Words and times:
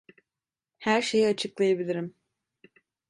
Her 0.79 1.01
şeyi 1.01 1.25
açıklayabilirim. 1.27 2.15